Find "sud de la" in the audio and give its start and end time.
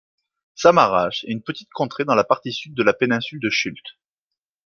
2.51-2.93